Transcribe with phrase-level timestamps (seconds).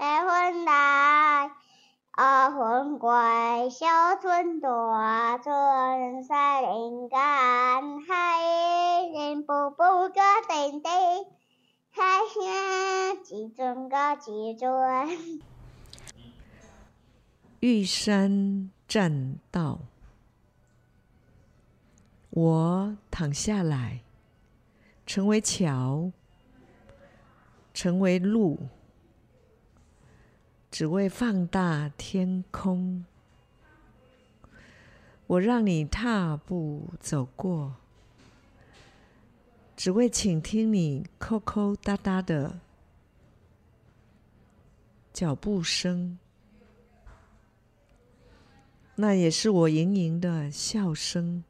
[0.00, 1.50] 白云来，
[2.12, 3.10] 阿魂归，
[3.68, 3.86] 小
[4.18, 7.18] 村大村山林间，
[8.08, 8.42] 海
[9.12, 10.90] 人步步个叮叮，
[11.90, 12.02] 海
[12.32, 14.70] 声几阵个几阵。
[17.60, 19.80] 玉山栈道，
[22.30, 24.00] 我躺下来，
[25.04, 26.10] 成为桥，
[27.74, 28.60] 成为路，
[30.70, 33.04] 只为放大天空。
[35.26, 37.76] 我让你踏步走过，
[39.76, 42.58] 只为倾听你扣扣哒哒的
[45.12, 46.18] 脚步声。
[48.96, 51.42] 那也是我盈盈的笑声。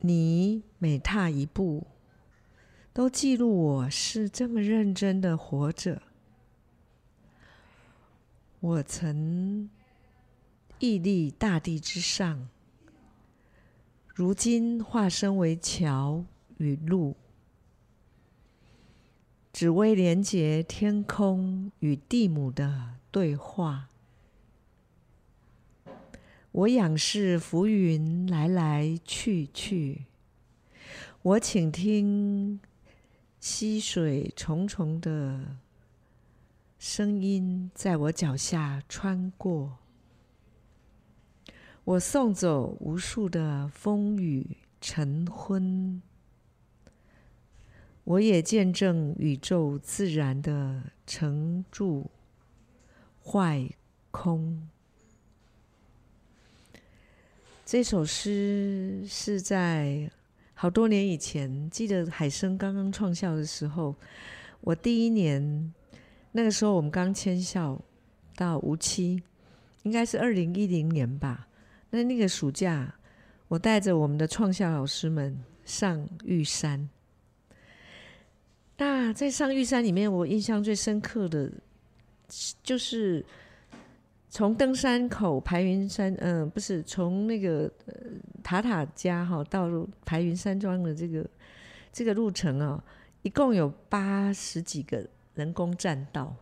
[0.00, 1.86] 你每踏一步，
[2.92, 6.02] 都记录我是这么认真的活着。
[8.66, 9.70] 我曾
[10.80, 12.48] 屹立大地之上，
[14.12, 16.24] 如今化身为桥
[16.56, 17.16] 与路，
[19.52, 23.88] 只为连接天空与地母的对话。
[26.50, 30.06] 我仰视浮云来来去去，
[31.22, 32.58] 我倾听
[33.38, 35.56] 溪水重重的
[36.88, 39.76] 声音在我脚下穿过。
[41.82, 46.00] 我送走无数的风雨晨昏，
[48.04, 52.08] 我也见证宇宙自然的成住
[53.20, 53.68] 坏
[54.12, 54.68] 空。
[57.64, 60.08] 这首诗是在
[60.54, 63.96] 好多年以前，记得海生刚刚创校的时候，
[64.60, 65.74] 我第一年，
[66.36, 67.80] 那个时候我们刚迁校
[68.36, 69.22] 到无锡，
[69.84, 71.48] 应该是二零一零年吧。
[71.88, 72.94] 那那个暑假，
[73.48, 76.90] 我带着我们的创校老师们上玉山。
[78.76, 81.50] 那在上玉山里面，我印象最深刻的，
[82.62, 83.24] 就是。
[84.28, 87.94] 从登山口排云山，嗯、呃，不是从那个呃
[88.42, 89.66] 塔塔家哈到
[90.04, 91.24] 排云山庄的这个
[91.90, 92.84] 这个路程啊，
[93.22, 96.34] 一共有八十几个人工栈道。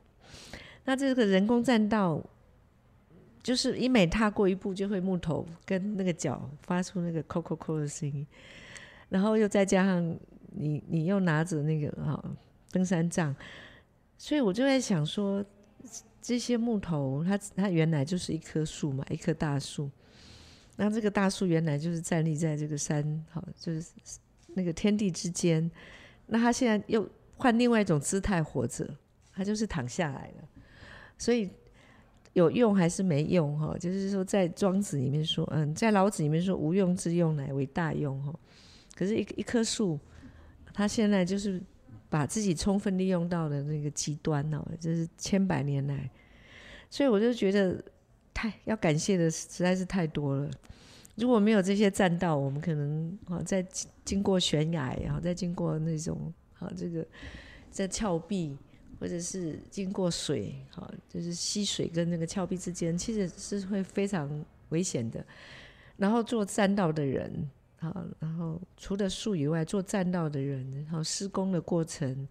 [0.84, 2.25] 那这个人工栈道，
[3.43, 8.27] 就是你每踏过一步，就会木头跟那个脚发出那个扣扣扣的声音，
[9.10, 10.19] 然后又再加上
[10.53, 12.25] 你你又拿着那个哈
[12.72, 13.37] 登山杖，
[14.16, 15.44] 所以我就在想说。
[16.26, 19.91] 这些木头，它它原来就是一棵树嘛，一棵大树。
[20.76, 23.93] 那这个大树原来就是站立在这个山，好，就是
[24.55, 25.71] 那个天地之间。
[26.25, 27.06] 那它现在又
[27.44, 28.88] 换另外一种姿态活着，
[29.34, 30.49] 他就是躺下来了。
[31.19, 31.50] 所以
[32.32, 33.59] 有用还是没用？
[33.59, 38.22] 哈，就是说在庄子里面说，嗯，在老子里面说，无用之用乃为大用。
[38.22, 38.34] 哈，
[38.97, 40.00] 可是一，一棵树，
[40.72, 41.62] 它现在就是。
[42.10, 46.09] 把自己充分利用到的那个极端哦，就是千百年来，
[46.88, 47.82] 所以我就觉得
[48.32, 50.49] 太要感谢的实在是太多了。
[51.16, 53.66] 如果没有这些栈道，我们可能啊在
[54.05, 56.32] 经过悬崖，然后再经过那种
[56.65, 57.07] 啊这个
[57.71, 58.57] 在峭壁，
[58.99, 65.25] 或者是经过水，哈，就是溪水跟那个峭壁之间，其实是会非常危险的。
[65.97, 67.49] 然后做栈道的人。
[67.81, 72.27] 好，然后除了树以外，做栈道的人，然后施工的过程，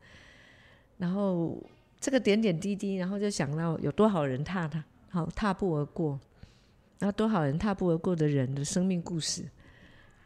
[0.98, 1.62] 然后
[2.00, 6.20] 这个点点滴滴，然后就想到有多少人踏它，好踏步而过，
[6.98, 9.44] 然后多少人踏步而过的人的生命故事，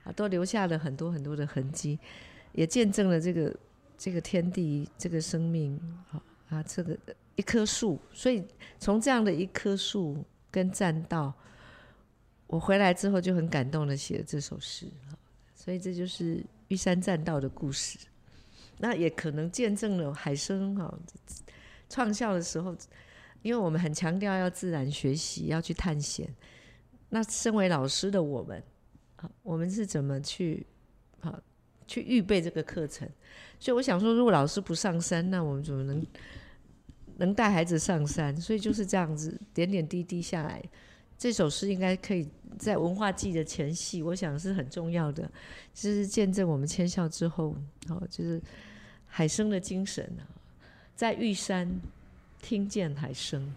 [0.05, 1.99] 啊，都留下了很多很多的痕迹，
[2.53, 3.53] 也见证了这个
[3.97, 6.97] 这个天地这个生命，好啊，这个
[7.35, 8.45] 一棵树，所以
[8.79, 11.33] 从这样的一棵树跟栈道。
[12.45, 14.87] 我回来之后就很感动的写了这首诗，
[15.53, 17.99] 所以这就是玉山栈道的故事。
[18.77, 20.97] 那也可能见证了海生哈
[21.89, 22.73] 创校的时候，
[23.41, 26.33] 因为我们很强调要自然学习，要去探险。
[27.09, 28.63] 那身为老师的我们，
[29.17, 30.65] 啊，我们是怎么去
[31.19, 31.37] 啊
[31.87, 33.07] 去预备这个课程？
[33.59, 36.05] 所以我想说，如果老师不上山，那我们怎么能
[37.17, 38.35] 能带孩子上山？
[38.39, 40.61] 所以就是这样子，点点滴滴下来。
[41.17, 42.27] 这首诗应该可以
[42.59, 45.23] 在文化祭的前夕，我想是很重要的，
[45.73, 47.55] 就是见证我们迁校之后，
[47.89, 48.39] 哦，就是
[49.07, 50.21] 海生的精神啊，
[50.95, 51.67] 在玉山
[52.39, 53.51] 听见海声。